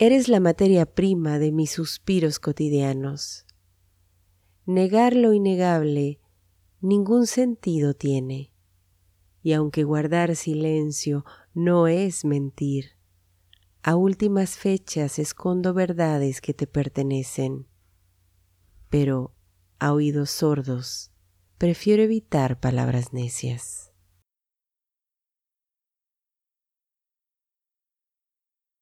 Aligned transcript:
Eres 0.00 0.28
la 0.28 0.38
materia 0.38 0.86
prima 0.86 1.40
de 1.40 1.50
mis 1.50 1.72
suspiros 1.72 2.38
cotidianos. 2.38 3.44
Negar 4.64 5.16
lo 5.16 5.32
innegable 5.32 6.20
ningún 6.80 7.26
sentido 7.26 7.94
tiene, 7.94 8.52
y 9.42 9.54
aunque 9.54 9.82
guardar 9.82 10.36
silencio 10.36 11.24
no 11.52 11.88
es 11.88 12.24
mentir, 12.24 12.92
a 13.82 13.96
últimas 13.96 14.56
fechas 14.56 15.18
escondo 15.18 15.74
verdades 15.74 16.40
que 16.40 16.54
te 16.54 16.68
pertenecen, 16.68 17.66
pero 18.90 19.34
a 19.80 19.92
oídos 19.92 20.30
sordos 20.30 21.10
prefiero 21.58 22.04
evitar 22.04 22.60
palabras 22.60 23.12
necias. 23.12 23.87